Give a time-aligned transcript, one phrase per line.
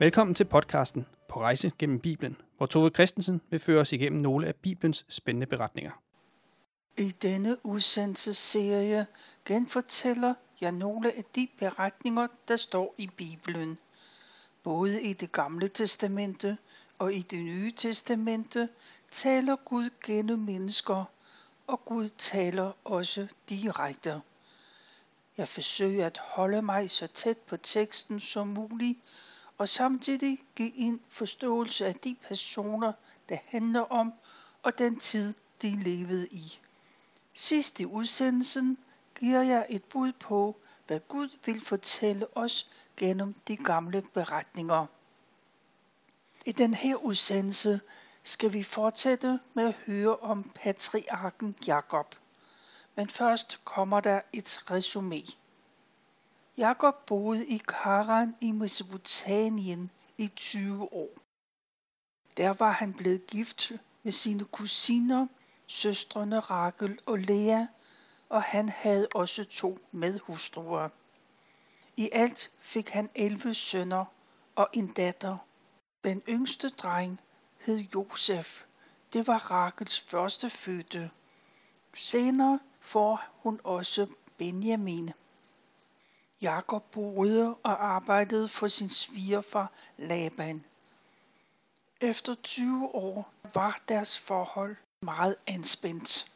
[0.00, 4.46] Velkommen til podcasten På rejse gennem Bibelen, hvor Tove Christensen vil føre os igennem nogle
[4.46, 5.90] af Bibelens spændende beretninger.
[6.98, 9.06] I denne udsendelsesserie
[9.44, 13.78] genfortæller jeg nogle af de beretninger, der står i Bibelen.
[14.62, 16.58] Både i det gamle testamente
[16.98, 18.68] og i det nye testamente
[19.10, 21.04] taler Gud gennem mennesker,
[21.66, 24.20] og Gud taler også direkte.
[25.36, 28.98] Jeg forsøger at holde mig så tæt på teksten som muligt,
[29.58, 32.92] og samtidig give en forståelse af de personer,
[33.28, 34.12] det handler om,
[34.62, 36.60] og den tid, de levede i.
[37.34, 38.78] Sidst i udsendelsen
[39.18, 44.86] giver jeg et bud på, hvad Gud vil fortælle os gennem de gamle beretninger.
[46.46, 47.80] I den her udsendelse
[48.22, 52.14] skal vi fortsætte med at høre om patriarken Jakob.
[52.94, 55.22] Men først kommer der et resume.
[56.58, 61.10] Jakob boede i Karan i Mesopotamien i 20 år.
[62.36, 65.26] Der var han blevet gift med sine kusiner,
[65.66, 67.66] søstrene Rakel og Lea,
[68.28, 70.88] og han havde også to medhustruer.
[71.96, 74.04] I alt fik han 11 sønner
[74.54, 75.36] og en datter.
[76.04, 77.20] Den yngste dreng
[77.60, 78.64] hed Josef.
[79.12, 81.10] Det var Rakels første fødte.
[81.94, 84.06] Senere får hun også
[84.38, 85.10] Benjamin.
[86.42, 90.64] Jakob boede og arbejdede for sin svigerfar Laban.
[92.00, 96.32] Efter 20 år var deres forhold meget anspændt.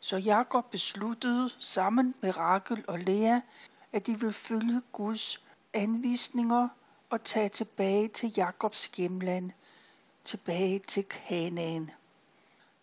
[0.00, 3.40] Så Jakob besluttede sammen med Rakel og Lea,
[3.92, 6.68] at de ville følge Guds anvisninger
[7.10, 9.50] og tage tilbage til Jakobs hjemland,
[10.24, 11.90] tilbage til Kanaan.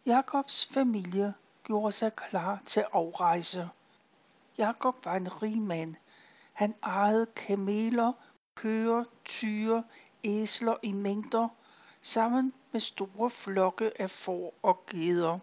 [0.06, 3.70] Jakobs familie gjorde sig klar til afrejse.
[4.58, 5.96] Jakob var en rig mand,
[6.54, 8.14] han ejede kameler,
[8.56, 9.84] køer, tyre,
[10.24, 11.48] æsler i mængder,
[12.02, 15.40] sammen med store flokke af får og geder.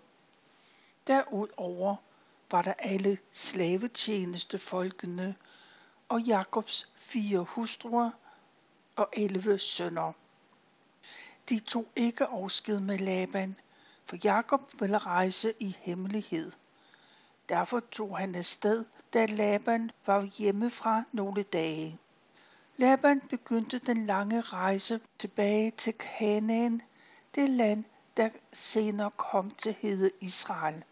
[1.06, 1.96] Derudover
[2.50, 5.36] var der alle slavetjenestefolkene
[6.08, 8.10] og Jakobs fire hustruer
[8.96, 10.12] og elleve sønner.
[11.48, 13.56] De tog ikke afsked med Laban,
[14.04, 16.52] for Jakob ville rejse i hemmelighed.
[17.48, 21.98] Derfor tog han afsted da Laban var hjemmefra nogle dage.
[22.76, 26.82] Laban begyndte den lange rejse tilbage til Kanaan,
[27.34, 27.84] det land,
[28.16, 30.84] der senere kom til hede Israel.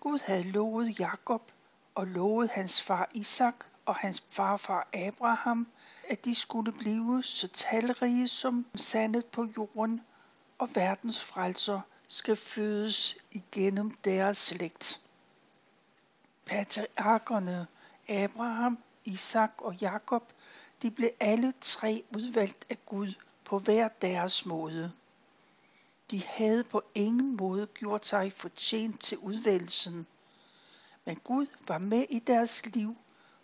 [0.00, 1.52] Gud havde lovet Jakob
[1.94, 5.68] og lovet hans far Isak og hans farfar Abraham,
[6.08, 10.00] at de skulle blive så talrige som sandet på jorden,
[10.58, 15.00] og verdens frelser skal fødes igennem deres slægt
[16.50, 17.66] patriarkerne
[18.08, 20.32] Abraham, Isak og Jakob,
[20.82, 24.92] de blev alle tre udvalgt af Gud på hver deres måde.
[26.10, 30.06] De havde på ingen måde gjort sig fortjent til udvalgelsen,
[31.04, 32.96] men Gud var med i deres liv,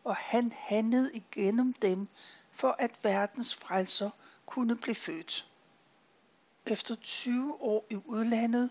[0.05, 2.09] og han handlede igennem dem,
[2.53, 4.11] for at verdens frelser
[4.47, 5.51] kunne blive født.
[6.67, 8.71] Efter 20 år i udlandet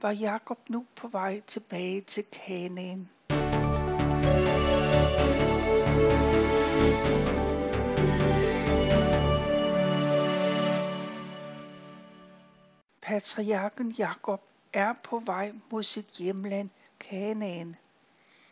[0.00, 3.08] var Jakob nu på vej tilbage til Kanaan.
[13.12, 14.42] Patriarken Jakob
[14.72, 17.76] er på vej mod sit hjemland Kanaan.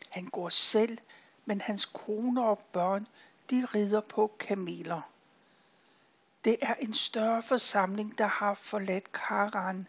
[0.09, 0.97] Han går selv,
[1.45, 3.07] men hans kone og børn,
[3.49, 5.01] de rider på kameler.
[6.43, 9.87] Det er en større forsamling, der har forladt Karan.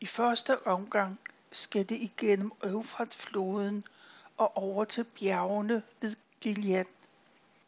[0.00, 1.18] I første omgang
[1.52, 3.84] skal det igennem Øvfratfloden
[4.36, 6.86] og over til bjergene ved Gilead.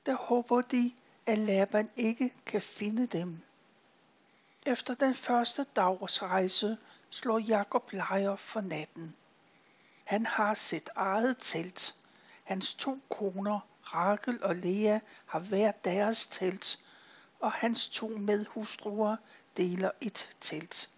[0.06, 0.92] Der håber de,
[1.26, 3.40] at Laban ikke kan finde dem.
[4.66, 6.78] Efter den første dags rejse
[7.10, 9.16] slår Jakob lejr for natten.
[10.04, 11.94] Han har sit eget telt.
[12.44, 16.78] Hans to koner, Rakel og Lea, har hver deres telt,
[17.40, 19.16] og hans to medhustruer
[19.56, 20.90] deler et telt.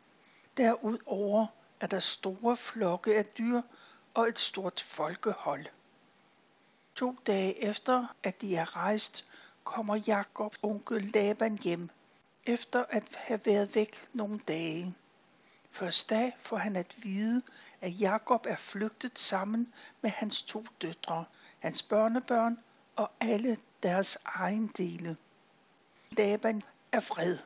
[0.57, 1.47] Derudover
[1.81, 3.63] er der store flokke af dyr
[4.15, 5.67] og et stort folkehold.
[6.95, 9.31] To dage efter, at de er rejst,
[9.65, 11.91] kommer Jakobs onkel Laban hjem,
[12.47, 14.95] efter at have været væk nogle dage.
[15.71, 17.43] Først da får han at vide,
[17.81, 21.25] at Jakob er flygtet sammen med hans to døtre,
[21.59, 22.59] hans børnebørn
[22.97, 25.17] og alle deres ejendele.
[26.11, 26.63] Laban
[26.93, 27.39] er vred,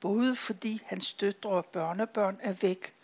[0.00, 2.94] både fordi hans døtre og børnebørn er væk,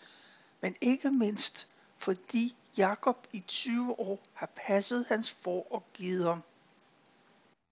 [0.61, 1.67] men ikke mindst
[1.97, 6.37] fordi Jakob i 20 år har passet hans får og gider.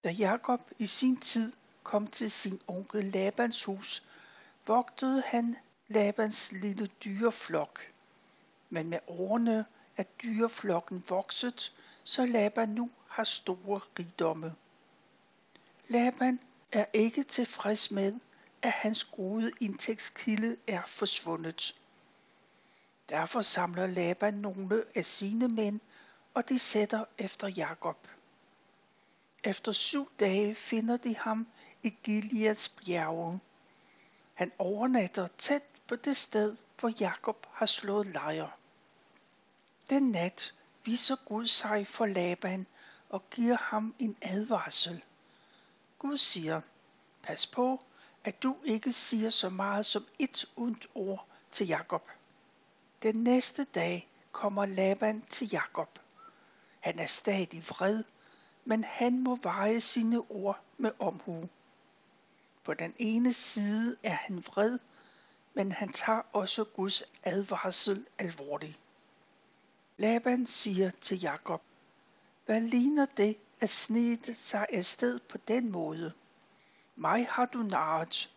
[0.03, 4.03] Da Jakob i sin tid kom til sin onkel Labans hus,
[4.67, 5.55] vogtede han
[5.87, 7.87] Labans lille dyreflok.
[8.69, 9.65] Men med årene
[9.97, 11.73] er dyreflokken vokset,
[12.03, 14.55] så Laban nu har store rigdomme.
[15.87, 16.39] Laban
[16.71, 18.19] er ikke tilfreds med,
[18.61, 21.75] at hans gode indtægtskilde er forsvundet.
[23.09, 25.79] Derfor samler Laban nogle af sine mænd,
[26.33, 28.07] og de sætter efter Jakob.
[29.43, 31.47] Efter syv dage finder de ham
[31.83, 33.39] i Gileads bjerge.
[34.33, 38.57] Han overnatter tæt på det sted, hvor Jakob har slået lejr.
[39.89, 40.53] Den nat
[40.85, 42.67] viser Gud sig for Laban
[43.09, 45.03] og giver ham en advarsel.
[45.99, 46.61] Gud siger,
[47.23, 47.83] pas på,
[48.23, 52.09] at du ikke siger så meget som et ondt ord til Jakob.
[53.03, 55.99] Den næste dag kommer Laban til Jakob.
[56.79, 58.03] Han er stadig vred,
[58.65, 61.49] men han må veje sine ord med omhu.
[62.63, 64.79] På den ene side er han vred,
[65.53, 68.79] men han tager også Guds advarsel alvorligt.
[69.97, 71.61] Laban siger til Jakob,
[72.45, 76.13] hvad ligner det at snede sig afsted på den måde?
[76.95, 78.33] Mig har du narret,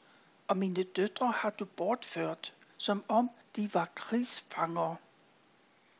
[0.48, 4.96] og mine døtre har du bortført, som om de var krigsfanger.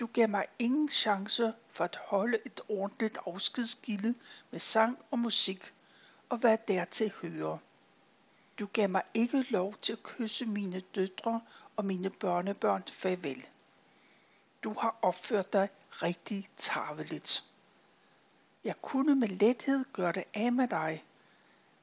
[0.00, 4.14] Du gav mig ingen chance for at holde et ordentligt afskedsgilde
[4.50, 5.72] med sang og musik,
[6.28, 7.58] og hvad dertil hører.
[8.58, 11.40] Du gav mig ikke lov til at kysse mine døtre
[11.76, 13.46] og mine børnebørn farvel.
[14.64, 17.44] Du har opført dig rigtig tarveligt.
[18.64, 21.04] Jeg kunne med lethed gøre det af med dig,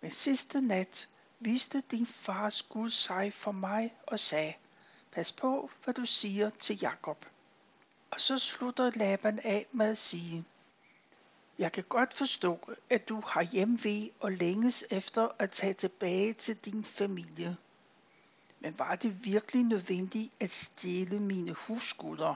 [0.01, 1.09] men sidste nat
[1.39, 4.53] viste din fars Gud sig for mig og sagde,
[5.11, 7.25] pas på, hvad du siger til Jakob.
[8.11, 10.45] Og så slutter Laban af med at sige,
[11.61, 12.59] jeg kan godt forstå,
[12.89, 17.57] at du har hjemvej og længes efter at tage tilbage til din familie.
[18.59, 22.35] Men var det virkelig nødvendigt at stjæle mine husguder?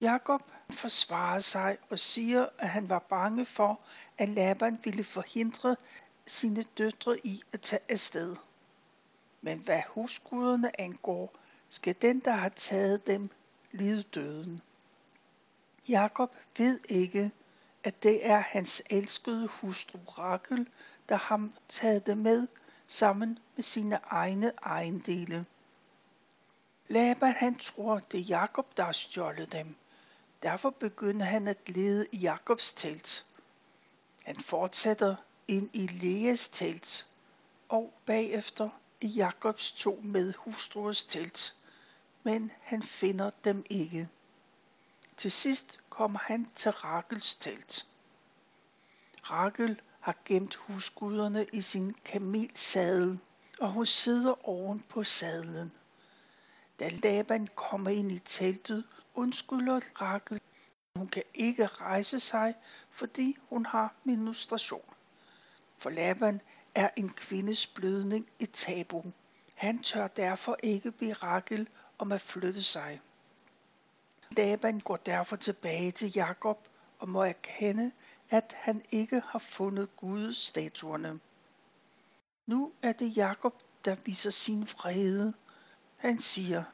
[0.00, 3.80] Jakob forsvarer sig og siger, at han var bange for,
[4.18, 5.76] at Laban ville forhindre
[6.26, 8.36] sine døtre i at tage afsted.
[9.40, 11.34] Men hvad husguderne angår,
[11.68, 13.30] skal den, der har taget dem,
[13.70, 14.62] lide døden.
[15.88, 17.30] Jakob ved ikke,
[17.84, 20.68] at det er hans elskede hustru Rakel,
[21.08, 22.48] der har taget det med
[22.86, 25.46] sammen med sine egne ejendele.
[26.88, 29.76] Laban han tror, det er Jakob, der har stjålet dem.
[30.42, 33.26] Derfor begynder han at lede i Jakobs telt.
[34.24, 35.16] Han fortsætter
[35.48, 37.06] ind i Leas telt
[37.68, 38.70] og bagefter
[39.00, 41.56] i Jakobs to med hustruers telt,
[42.22, 44.08] men han finder dem ikke.
[45.16, 47.86] Til sidst kommer han til Rakels telt.
[49.30, 53.18] Rakel har gemt husguderne i sin kamelsadel,
[53.60, 55.72] og hun sidder oven på sadlen.
[56.80, 60.40] Da Laban kommer ind i teltet, undskylder Rakel.
[60.96, 62.54] Hun kan ikke rejse sig,
[62.90, 64.94] fordi hun har menstruation.
[65.78, 66.40] For Laban
[66.74, 69.02] er en kvindes blødning et tabu.
[69.54, 71.68] Han tør derfor ikke bede Rakel
[71.98, 73.00] om at flytte sig.
[74.36, 77.92] Laban går derfor tilbage til Jakob og må erkende,
[78.30, 81.20] at han ikke har fundet Guds statuerne.
[82.46, 85.34] Nu er det Jakob, der viser sin vrede.
[85.96, 86.64] Han siger,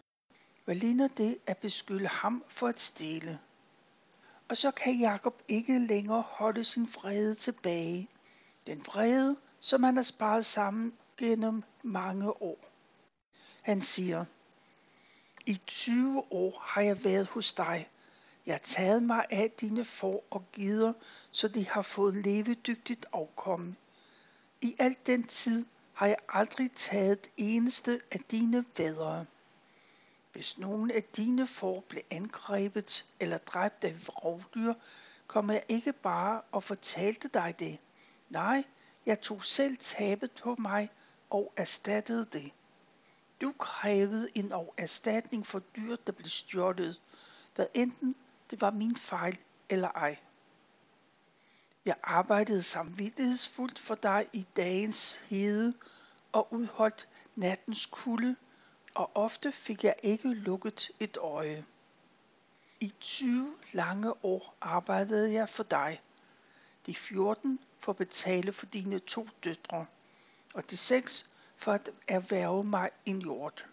[0.65, 3.39] hvad ligner det at beskylde ham for at stjæle?
[4.49, 8.09] Og så kan Jakob ikke længere holde sin vrede tilbage.
[8.67, 12.59] Den vrede, som han har sparet sammen gennem mange år.
[13.63, 14.25] Han siger,
[15.49, 17.89] i 20 år har jeg været hos dig.
[18.47, 20.93] Jeg har taget mig af dine får og gider,
[21.31, 23.77] så de har fået levedygtigt afkomme.
[24.63, 29.27] I al den tid har jeg aldrig taget det eneste af dine vædre.
[30.33, 34.75] Hvis nogen af dine får blev angrebet eller dræbt af rovdyr,
[35.27, 37.79] kom jeg ikke bare og fortalte dig det.
[38.29, 38.65] Nej,
[39.07, 40.91] jeg tog selv tabet på mig
[41.31, 42.53] og erstattede det.
[43.41, 47.01] Du krævede en erstatning for dyr, der blev stjålet,
[47.55, 48.17] hvad enten
[48.51, 50.19] det var min fejl eller ej.
[51.85, 55.75] Jeg arbejdede samvittighedsfuldt for dig i dagens hede
[56.33, 58.37] og udholdt nattens kulde,
[58.95, 61.65] og ofte fik jeg ikke lukket et øje.
[62.81, 66.03] I 20 lange år arbejdede jeg for dig.
[66.87, 69.87] De 14 for at betale for dine to døtre,
[70.55, 73.67] og de 6 for at erhverve mig en jord.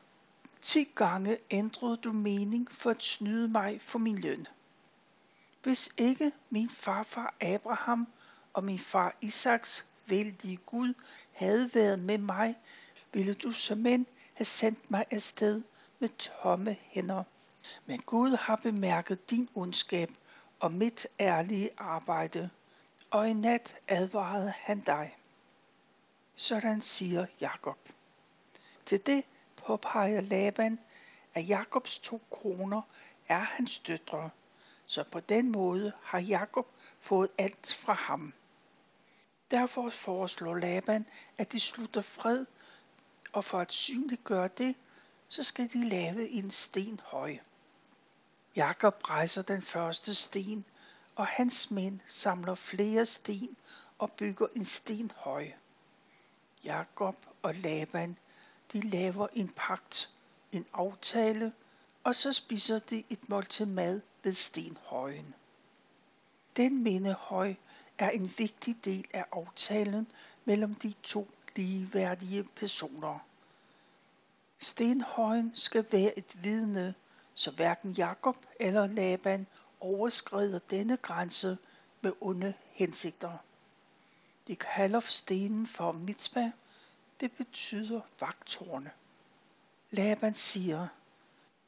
[0.61, 4.47] Ti gange ændrede du mening for at snyde mig for min løn.
[5.63, 8.07] Hvis ikke min farfar Abraham
[8.53, 10.93] og min far Isaks vældige Gud
[11.31, 12.55] havde været med mig,
[13.13, 15.61] ville du som end have sendt mig afsted
[15.99, 17.23] med tomme hænder.
[17.85, 20.09] Men Gud har bemærket din ondskab
[20.59, 22.49] og mit ærlige arbejde,
[23.11, 25.15] og i nat advarede han dig.
[26.35, 27.77] Sådan siger Jakob.
[28.85, 29.23] Til det
[29.55, 30.79] påpeger Laban,
[31.33, 32.81] at Jakobs to kroner
[33.27, 34.29] er hans døtre,
[34.85, 36.67] så på den måde har Jakob
[36.99, 38.33] fået alt fra ham.
[39.51, 41.05] Derfor foreslår Laban,
[41.37, 42.45] at de slutter fred,
[43.33, 44.75] og for at synliggøre det,
[45.27, 47.37] så skal de lave en sten høj.
[48.55, 50.65] Jakob rejser den første sten,
[51.15, 53.57] og hans mænd samler flere sten
[53.97, 55.51] og bygger en sten høj.
[56.65, 58.17] Jakob og Laban,
[58.73, 60.09] de laver en pagt,
[60.51, 61.53] en aftale,
[62.03, 65.33] og så spiser de et måltid mad ved stenhøjen.
[66.57, 67.55] Den mindehøj
[67.97, 70.07] er en vigtig del af aftalen
[70.45, 73.19] mellem de to ligeværdige personer.
[74.59, 76.93] Stenhøjen skal være et vidne,
[77.33, 79.47] så hverken Jakob eller Laban
[79.79, 81.57] overskrider denne grænse
[82.01, 83.37] med onde hensigter.
[84.47, 86.51] De kalder stenen for mitzvah.
[87.19, 88.91] Det betyder vagtårne.
[89.91, 90.87] Laban siger,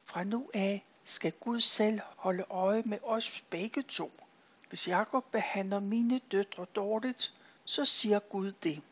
[0.04, 4.12] fra nu af skal Gud selv holde øje med os begge to.
[4.68, 8.82] Hvis Jakob behandler mine døtre dårligt, så siger Gud det.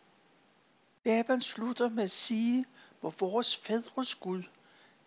[1.04, 2.64] Laban slutter med at sige,
[3.00, 4.42] hvor vores fædres Gud,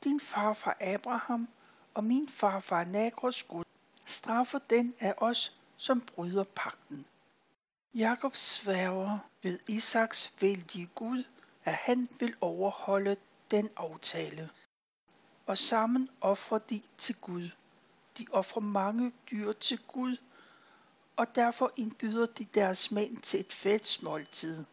[0.03, 1.47] din far fra Abraham
[1.93, 3.65] og min far fra Nagros Gud,
[4.05, 7.05] straffer den af os, som bryder pakten.
[7.95, 11.23] Jakob sværger ved Isaks vældige Gud,
[11.65, 13.17] at han vil overholde
[13.51, 14.49] den aftale.
[15.45, 17.49] Og sammen offrer de til Gud.
[18.17, 20.17] De offrer mange dyr til Gud,
[21.15, 24.65] og derfor indbyder de deres mænd til et fællesmåltid.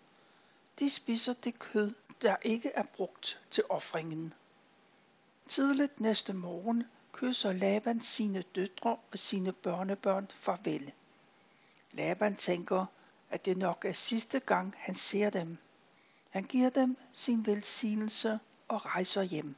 [0.78, 4.34] De spiser det kød, der ikke er brugt til offringen.
[5.48, 10.92] Tidligt næste morgen kysser Laban sine døtre og sine børnebørn farvel.
[11.92, 12.86] Laban tænker,
[13.30, 15.58] at det nok er sidste gang, han ser dem.
[16.30, 19.56] Han giver dem sin velsignelse og rejser hjem.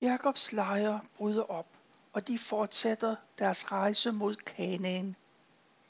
[0.00, 1.66] Jakobs lejr bryder op,
[2.12, 5.16] og de fortsætter deres rejse mod Kanaan.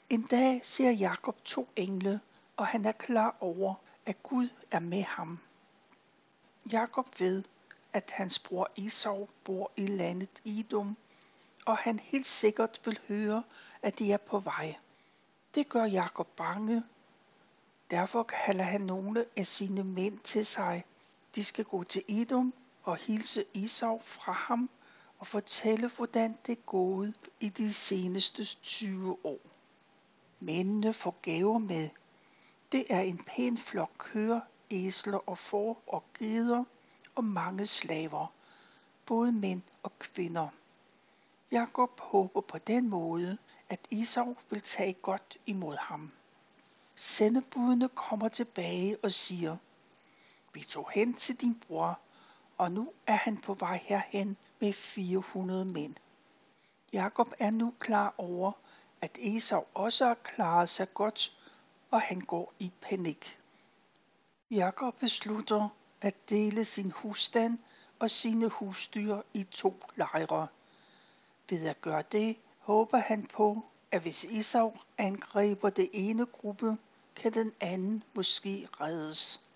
[0.09, 2.19] En dag ser Jakob to engle,
[2.57, 3.73] og han er klar over,
[4.05, 5.39] at Gud er med ham.
[6.71, 7.43] Jakob ved,
[7.93, 10.97] at hans bror Esau bor i landet Idum,
[11.65, 13.43] og han helt sikkert vil høre,
[13.81, 14.75] at de er på vej.
[15.55, 16.83] Det gør Jakob bange.
[17.91, 20.85] Derfor kalder han nogle af sine mænd til sig.
[21.35, 22.53] De skal gå til Edom
[22.83, 24.69] og hilse Isau fra ham
[25.19, 29.39] og fortælle, hvordan det er gået i de seneste 20 år.
[30.39, 31.89] Mændene får gaver med.
[32.71, 34.39] Det er en pæn flok køer,
[34.71, 36.63] æsler og får og geder
[37.15, 38.27] og mange slaver,
[39.05, 40.47] både mænd og kvinder.
[41.51, 43.37] Jakob håber på den måde,
[43.71, 46.11] at Esau vil tage godt imod ham.
[46.95, 49.57] Sendebudene kommer tilbage og siger,
[50.53, 51.99] vi tog hen til din bror,
[52.57, 55.95] og nu er han på vej herhen med 400 mænd.
[56.93, 58.51] Jakob er nu klar over,
[59.01, 61.37] at Esau også har klaret sig godt,
[61.91, 63.39] og han går i panik.
[64.51, 65.69] Jakob beslutter
[66.01, 67.59] at dele sin husstand
[67.99, 70.47] og sine husdyr i to lejre.
[71.49, 76.77] Ved at gøre det, håber han på, at hvis Esau angriber det ene gruppe,
[77.15, 79.47] kan den anden måske reddes.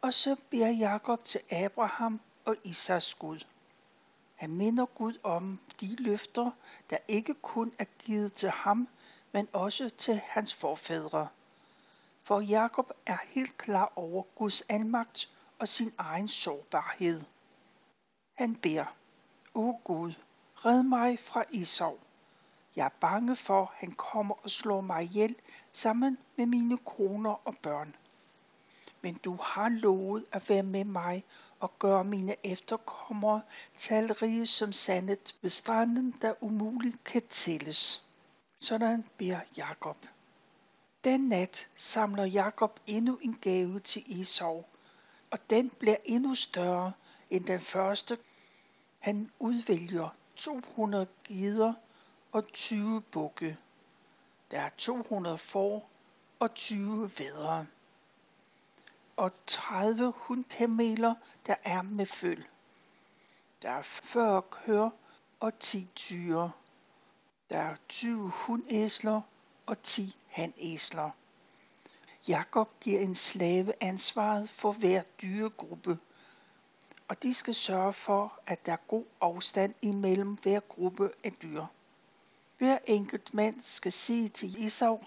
[0.00, 3.40] Og så beder Jakob til Abraham og Isaks Gud.
[4.34, 6.50] Han minder Gud om de løfter,
[6.90, 8.88] der ikke kun er givet til ham,
[9.32, 11.28] men også til hans forfædre.
[12.22, 17.20] For Jakob er helt klar over Guds almagt og sin egen sårbarhed.
[18.34, 18.96] Han beder,
[19.54, 20.12] O Gud,
[20.54, 21.98] red mig fra Esau.
[22.76, 25.36] Jeg er bange for, at han kommer og slår mig ihjel
[25.72, 27.96] sammen med mine koner og børn.
[29.02, 31.24] Men du har lovet at være med mig
[31.60, 33.42] og gøre mine efterkommere
[33.76, 38.08] talrige som sandet ved stranden, der umuligt kan tælles.
[38.60, 39.96] Sådan beder Jakob.
[41.04, 44.64] Den nat samler Jakob endnu en gave til Esau,
[45.30, 46.92] og den bliver endnu større
[47.30, 48.18] end den første.
[48.98, 51.72] Han udvælger 200 gider
[52.36, 53.56] og 20 bukke.
[54.50, 55.90] Der er 200 får
[56.38, 57.66] og 20 vædre.
[59.16, 61.14] Og 30 hundkameler,
[61.46, 62.44] der er med føl.
[63.62, 64.90] Der er 40 køer
[65.40, 66.52] og 10 tyre.
[67.50, 69.20] Der er 20 hundæsler
[69.66, 71.10] og 10 handæsler.
[72.28, 75.98] Jakob giver en slave ansvaret for hver dyregruppe,
[77.08, 81.64] og de skal sørge for, at der er god afstand imellem hver gruppe af dyr.
[82.58, 85.00] Hver enkelt mand skal sige til Esau,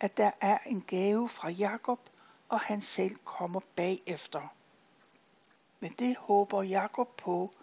[0.00, 2.00] at der er en gave fra Jakob,
[2.48, 4.54] og han selv kommer bagefter.
[5.80, 7.54] Men det håber Jakob på,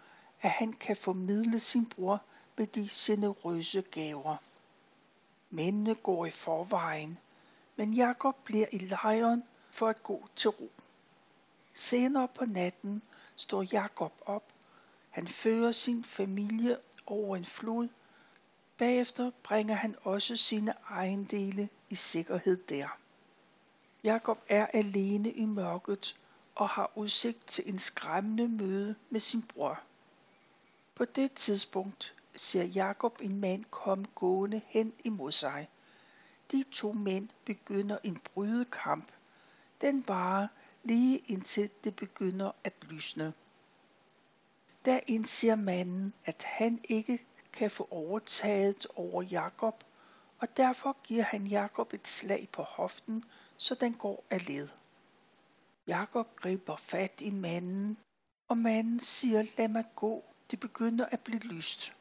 [0.41, 2.21] at han kan formidle sin bror
[2.57, 4.35] med de generøse gaver.
[5.49, 7.17] Mændene går i forvejen,
[7.75, 10.71] men Jakob bliver i lejren for at gå til ro.
[11.73, 13.01] Senere på natten
[13.35, 14.43] står Jakob op.
[15.09, 17.87] Han fører sin familie over en flod.
[18.81, 22.97] Bagefter bringer han også sine ejendele i sikkerhed der.
[24.03, 26.19] Jakob er alene i mørket
[26.55, 29.79] og har udsigt til en skræmmende møde med sin bror.
[30.95, 35.69] På det tidspunkt ser Jakob en mand komme gående hen imod sig.
[36.51, 39.11] De to mænd begynder en brydekamp.
[39.81, 40.47] Den varer
[40.83, 43.33] lige indtil det begynder at lysne.
[44.85, 49.83] Der indser manden, at han ikke kan få overtaget over Jakob,
[50.39, 53.23] og derfor giver han Jakob et slag på hoften,
[53.57, 54.67] så den går af led.
[55.87, 57.97] Jakob griber fat i manden,
[58.47, 61.93] og manden siger, lad mig gå, det begynder at blive lyst.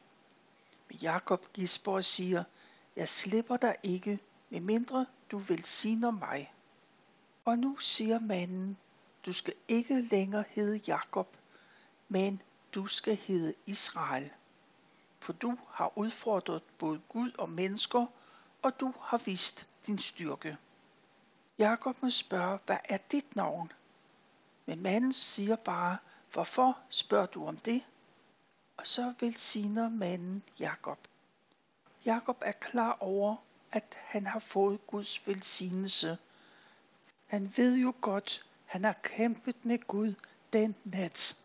[0.89, 2.43] Men Jakob gisper og siger,
[2.95, 6.53] jeg slipper dig ikke, medmindre du velsigner mig.
[7.45, 8.77] Og nu siger manden,
[9.25, 11.37] du skal ikke længere hedde Jakob,
[12.09, 12.41] men
[12.75, 14.31] du skal hedde Israel.
[15.21, 18.05] For du har udfordret både Gud og mennesker,
[18.61, 20.57] og du har vist din styrke.
[21.57, 23.71] Jakob må spørge, hvad er dit navn?
[24.65, 25.97] Men manden siger bare,
[26.33, 27.83] hvorfor spørger du om det?
[28.77, 30.99] Og så velsigner manden Jakob.
[32.05, 33.35] Jakob er klar over,
[33.71, 36.17] at han har fået Guds velsignelse.
[37.27, 40.13] Han ved jo godt, han har kæmpet med Gud
[40.53, 41.40] den nat.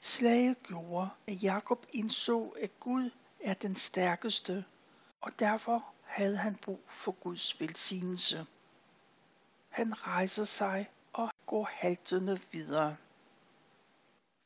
[0.00, 4.64] Slaget gjorde, at Jakob indså, at Gud er den stærkeste,
[5.20, 8.46] og derfor havde han brug for Guds velsignelse.
[9.68, 12.96] Han rejser sig og går haltende videre.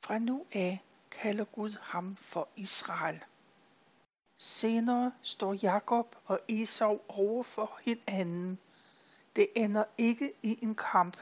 [0.05, 3.25] Fra nu af kalder Gud ham for Israel.
[4.37, 8.59] Senere står Jakob og Esau over for hinanden.
[9.37, 11.17] Det ender ikke i en kamp,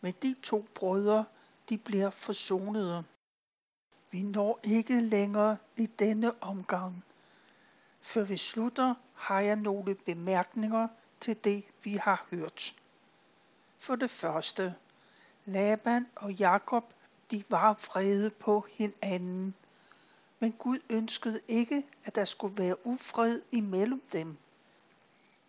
[0.00, 1.24] men de to brødre,
[1.68, 3.04] de bliver forsonede.
[4.10, 7.04] Vi når ikke længere i denne omgang.
[8.00, 10.88] Før vi slutter, har jeg nogle bemærkninger
[11.20, 12.74] til det, vi har hørt.
[13.78, 14.74] For det første,
[15.44, 16.84] Laban og Jakob,
[17.30, 19.54] de var vrede på hinanden.
[20.38, 24.36] Men Gud ønskede ikke, at der skulle være ufred imellem dem.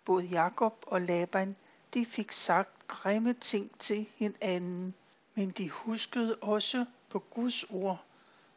[0.05, 1.55] Både Jakob og Laban,
[1.93, 4.93] de fik sagt grimme ting til hinanden,
[5.35, 8.03] men de huskede også på Guds ord,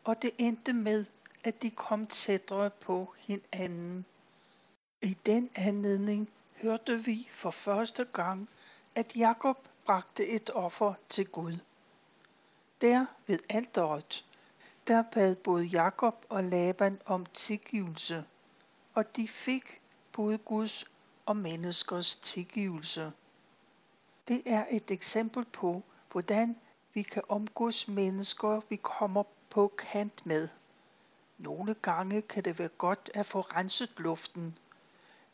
[0.05, 1.05] og det endte med,
[1.45, 4.05] at de kom tættere på hinanden.
[5.03, 6.29] I den anledning
[6.63, 8.49] hørte vi for første gang,
[8.95, 11.59] at Jakob bragte et offer til Gud.
[12.81, 14.25] Der ved alteret,
[14.87, 18.25] der bad både Jakob og Laban om tilgivelse,
[18.95, 19.81] og de fik
[20.13, 20.85] både Guds
[21.27, 23.13] og menneskers tilgivelse.
[24.29, 26.57] Det er et eksempel på, hvordan
[26.95, 29.23] vi kan omgås mennesker, vi kommer
[29.55, 30.49] på kant med.
[31.39, 34.59] Nogle gange kan det være godt at få renset luften,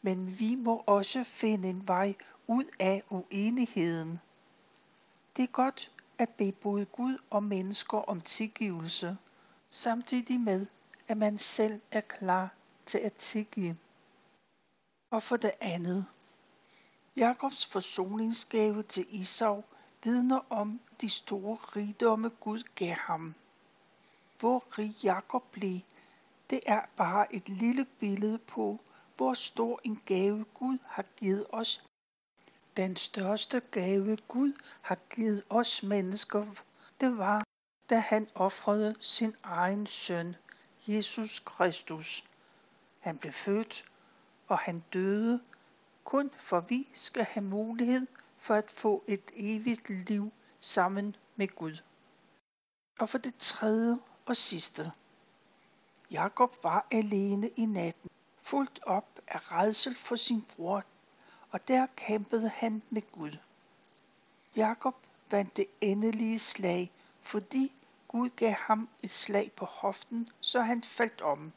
[0.02, 2.14] men vi må også finde en vej
[2.46, 4.20] ud af uenigheden.
[5.36, 9.16] Det er godt at bede både Gud og mennesker om tilgivelse,
[9.68, 10.66] samtidig med,
[11.08, 12.54] at man selv er klar
[12.86, 13.76] til at tilgive.
[15.10, 16.06] Og for det andet,
[17.16, 19.64] Jakobs forsoningsgave til Isau
[20.04, 23.34] vidner om de store rigdomme Gud gav ham.
[24.40, 25.80] Hvor rig Jakob blev,
[26.50, 28.78] det er bare et lille billede på,
[29.16, 31.84] hvor stor en gave Gud har givet os.
[32.76, 36.44] Den største gave Gud har givet os mennesker,
[37.00, 37.44] det var,
[37.90, 40.36] da han offrede sin egen søn,
[40.88, 42.24] Jesus Kristus.
[42.98, 43.84] Han blev født,
[44.48, 45.40] og han døde,
[46.04, 48.06] kun for vi skal have mulighed
[48.38, 51.82] for at få et evigt liv sammen med Gud.
[52.98, 53.98] Og for det tredje
[54.30, 54.92] og sidste.
[56.10, 58.10] Jakob var alene i natten,
[58.42, 60.82] fuldt op af redsel for sin bror,
[61.50, 63.36] og der kæmpede han med Gud.
[64.56, 64.94] Jakob
[65.30, 67.72] vandt det endelige slag, fordi
[68.08, 71.52] Gud gav ham et slag på hoften, så han faldt om.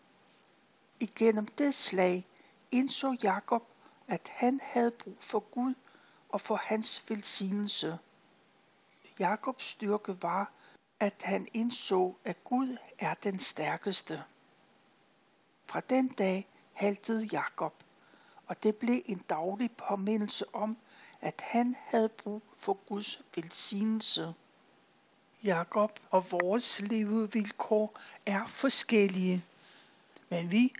[1.00, 2.26] Igennem det slag
[2.72, 3.64] indså Jakob,
[4.08, 5.74] at han havde brug for Gud,
[6.30, 8.00] og for hans velsignelse.
[9.20, 10.52] Jakobs styrke var,
[11.00, 14.24] at han indså, at Gud er den stærkeste.
[15.66, 17.74] Fra den dag haltede Jakob,
[18.48, 20.78] og det blev en daglig påmindelse om,
[21.22, 24.34] at han havde brug for Guds velsignelse.
[25.44, 29.46] Jakob og vores levevilkår er forskellige,
[30.30, 30.74] men vi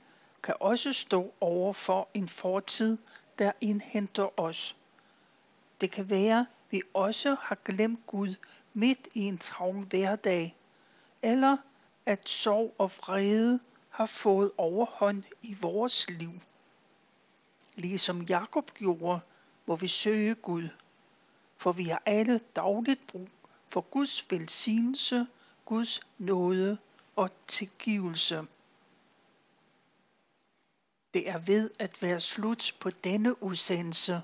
[0.44, 2.98] kan også stå over for en fortid,
[3.40, 4.76] der indhenter os.
[5.82, 8.36] Det kan være, vi også har glemt Gud
[8.74, 10.56] midt i en travl hverdag,
[11.22, 11.58] eller
[12.06, 13.60] at sorg og vrede
[13.90, 16.32] har fået overhånd i vores liv.
[17.76, 19.20] Ligesom Jakob gjorde,
[19.66, 20.70] må vi søge Gud,
[21.58, 23.30] for vi har alle dagligt brug
[23.68, 25.28] for Guds velsignelse,
[25.66, 26.78] Guds nåde
[27.16, 28.48] og tilgivelse.
[31.14, 34.22] Det er ved at være slut på denne udsendelse.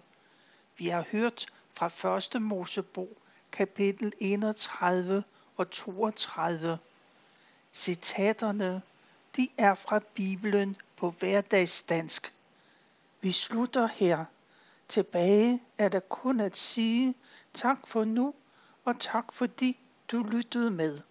[0.78, 2.42] Vi har hørt fra 1.
[2.42, 3.18] Mosebog
[3.52, 5.24] kapitel 31
[5.58, 6.78] og 32.
[7.74, 8.82] Citaterne
[9.36, 12.34] de er fra Bibelen på hverdagsdansk.
[13.22, 14.26] Vi slutter her.
[14.88, 17.16] Tilbage er der kun at sige
[17.54, 18.34] tak for nu,
[18.86, 19.78] og tak fordi
[20.12, 21.02] du lyttede med.